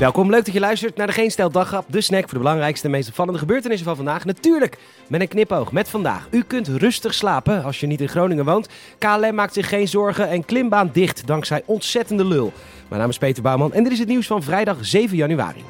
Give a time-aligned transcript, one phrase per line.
[0.00, 1.50] Welkom, leuk dat je luistert naar de Geen Stel
[1.86, 4.24] de snack voor de belangrijkste en meest opvallende gebeurtenissen van vandaag.
[4.24, 4.78] Natuurlijk
[5.08, 6.28] met een knipoog met vandaag.
[6.30, 8.68] U kunt rustig slapen als je niet in Groningen woont.
[8.98, 12.52] KLM maakt zich geen zorgen en klimbaan dicht dankzij ontzettende lul.
[12.88, 15.64] Mijn naam is Peter Bouwman en dit is het nieuws van vrijdag 7 januari.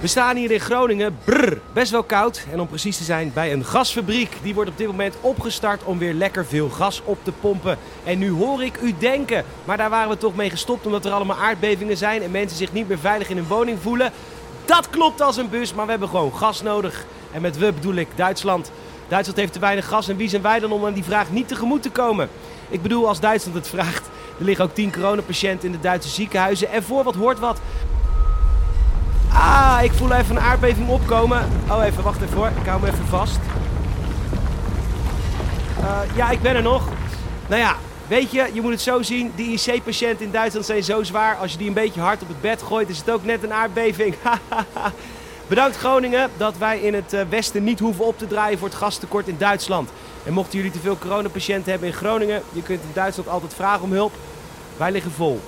[0.00, 2.44] We staan hier in Groningen, brrr, best wel koud.
[2.52, 4.36] En om precies te zijn, bij een gasfabriek.
[4.42, 7.78] Die wordt op dit moment opgestart om weer lekker veel gas op te pompen.
[8.04, 11.12] En nu hoor ik u denken, maar daar waren we toch mee gestopt omdat er
[11.12, 14.12] allemaal aardbevingen zijn en mensen zich niet meer veilig in hun woning voelen.
[14.64, 17.04] Dat klopt als een bus, maar we hebben gewoon gas nodig.
[17.32, 18.70] En met we bedoel ik Duitsland.
[19.08, 21.48] Duitsland heeft te weinig gas en wie zijn wij dan om aan die vraag niet
[21.48, 22.28] tegemoet te komen?
[22.68, 24.08] Ik bedoel, als Duitsland het vraagt,
[24.38, 26.70] er liggen ook 10 coronapatiënten in de Duitse ziekenhuizen.
[26.70, 27.60] En voor wat hoort wat.
[29.32, 31.48] Ah, ik voel even een aardbeving opkomen.
[31.68, 32.50] Oh, even, wacht even hoor.
[32.60, 33.38] Ik hou me even vast.
[35.80, 36.88] Uh, ja, ik ben er nog.
[37.48, 39.32] Nou ja, weet je, je moet het zo zien.
[39.34, 41.36] Die IC-patiënten in Duitsland zijn zo zwaar.
[41.36, 43.52] Als je die een beetje hard op het bed gooit, is het ook net een
[43.52, 44.14] aardbeving.
[45.46, 48.76] Bedankt Groningen dat wij in het eh, westen niet hoeven op te draaien voor het
[48.76, 49.90] gastekort in Duitsland.
[50.24, 53.82] En mochten jullie te veel coronapatiënten hebben in Groningen, je kunt in Duitsland altijd vragen
[53.82, 54.12] om hulp.
[54.76, 55.40] Wij liggen vol.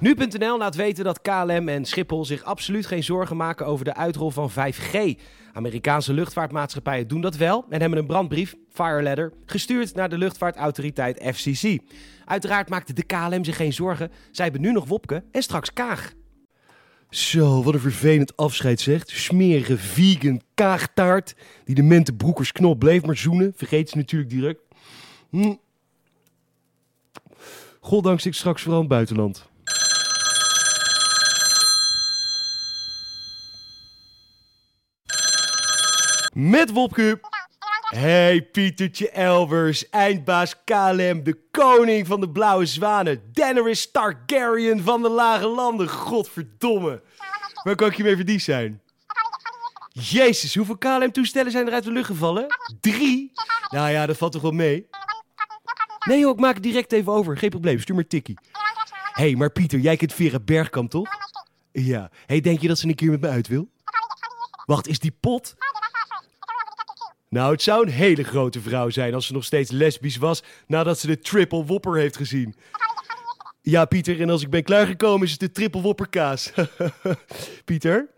[0.00, 4.30] Nu.nl laat weten dat KLM en Schiphol zich absoluut geen zorgen maken over de uitrol
[4.30, 5.20] van 5G.
[5.52, 11.34] Amerikaanse luchtvaartmaatschappijen doen dat wel en hebben een brandbrief, Fire Letter, gestuurd naar de luchtvaartautoriteit
[11.34, 11.78] FCC.
[12.24, 14.10] Uiteraard maakte de KLM zich geen zorgen.
[14.30, 16.12] Zij hebben nu nog Wopke en straks Kaag.
[17.10, 19.10] Zo, wat een vervelend afscheid zegt.
[19.10, 21.34] Smerige vegan kaagtaart.
[21.64, 23.52] Die de mentenbroekers knop bleef maar zoenen.
[23.56, 24.60] Vergeet ze natuurlijk direct.
[25.30, 25.54] Hm.
[27.80, 29.49] Goddank ik straks vooral in het buitenland.
[36.40, 37.20] Met Wopke.
[37.80, 43.22] Hey Pietertje Elvers, eindbaas KLM, de koning van de blauwe zwanen.
[43.32, 47.02] Daenerys Targaryen van de lage landen, godverdomme.
[47.62, 48.82] Waar kan ik je mee verdiend zijn?
[49.92, 52.46] Jezus, hoeveel KLM-toestellen zijn er uit de lucht gevallen?
[52.80, 53.32] Drie?
[53.70, 54.88] Nou ja, dat valt toch wel mee?
[56.06, 57.36] Nee joh, ik maak het direct even over.
[57.36, 58.38] Geen probleem, stuur maar tikkie.
[59.12, 61.08] Hé, hey, maar Pieter, jij kent Vera Bergkamp toch?
[61.72, 62.10] Ja.
[62.26, 63.68] hey, denk je dat ze een keer met me uit wil?
[64.66, 65.54] Wacht, is die pot?
[67.30, 70.98] Nou, het zou een hele grote vrouw zijn als ze nog steeds lesbisch was nadat
[70.98, 72.54] ze de triple whopper heeft gezien.
[73.62, 76.52] Ja, Pieter, en als ik ben klaargekomen is het de triple whopper kaas.
[77.64, 78.08] Pieter?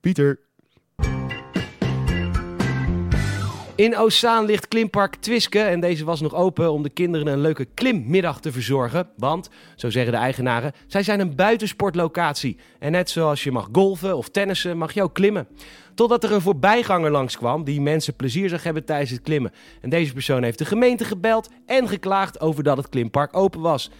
[0.00, 0.40] Pieter?
[3.76, 7.64] In Ozaan ligt klimpark Twiske en deze was nog open om de kinderen een leuke
[7.74, 9.08] klimmiddag te verzorgen.
[9.16, 12.56] Want, zo zeggen de eigenaren, zij zijn een buitensportlocatie.
[12.78, 15.46] En net zoals je mag golfen of tennissen, mag je ook klimmen.
[15.94, 19.52] Totdat er een voorbijganger langskwam die mensen plezier zag hebben tijdens het klimmen.
[19.80, 23.90] En deze persoon heeft de gemeente gebeld en geklaagd over dat het klimpark open was.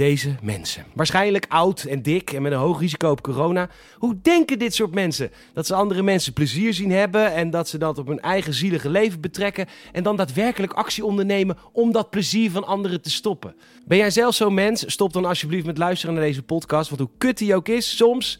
[0.00, 0.84] Deze mensen.
[0.94, 3.68] Waarschijnlijk oud en dik en met een hoog risico op corona.
[3.96, 5.30] Hoe denken dit soort mensen?
[5.52, 8.90] Dat ze andere mensen plezier zien hebben en dat ze dat op hun eigen zielige
[8.90, 9.66] leven betrekken.
[9.92, 13.54] En dan daadwerkelijk actie ondernemen om dat plezier van anderen te stoppen.
[13.86, 14.92] Ben jij zelf zo'n mens?
[14.92, 16.88] Stop dan alsjeblieft met luisteren naar deze podcast.
[16.88, 18.38] Want hoe kut die ook is, soms.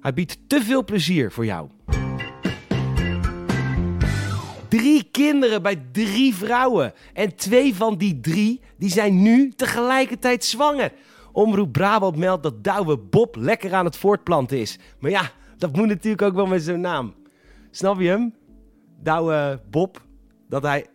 [0.00, 1.68] Hij biedt te veel plezier voor jou.
[4.70, 6.92] Drie kinderen bij drie vrouwen.
[7.12, 10.92] En twee van die drie die zijn nu tegelijkertijd zwanger.
[11.32, 14.78] Omroep Brabant meldt dat Douwe Bob lekker aan het voortplanten is.
[14.98, 17.14] Maar ja, dat moet natuurlijk ook wel met zijn naam.
[17.70, 18.34] Snap je hem?
[19.02, 20.02] Douwe Bob.
[20.48, 20.86] Dat hij...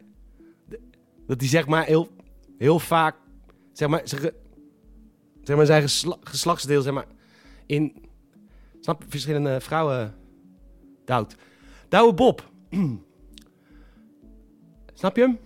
[1.27, 2.09] Dat hij zeg maar heel,
[2.57, 3.15] heel vaak...
[3.73, 4.31] Zeg maar, zeg,
[5.43, 5.89] zeg maar zijn
[6.21, 7.05] geslachtsdeel zeg maar...
[7.65, 7.93] In...
[8.79, 9.03] Snap?
[9.07, 10.15] Verschillende vrouwen...
[11.05, 11.35] Douwt.
[11.89, 12.51] Douwe Bob.
[14.95, 15.39] Snap je hem?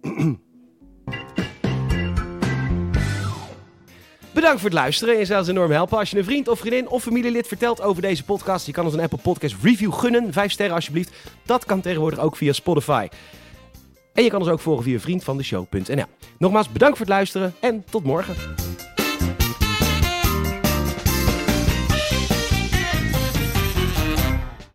[4.34, 5.18] Bedankt voor het luisteren.
[5.18, 8.02] Je zou ons enorm helpen als je een vriend of vriendin of familielid vertelt over
[8.02, 8.66] deze podcast.
[8.66, 10.32] Je kan ons een Apple Podcast review gunnen.
[10.32, 11.12] Vijf sterren alsjeblieft.
[11.42, 13.08] Dat kan tegenwoordig ook via Spotify.
[14.12, 16.04] En je kan ons ook volgen via vriendvandeshow.nl.
[16.38, 18.34] Nogmaals bedankt voor het luisteren en tot morgen.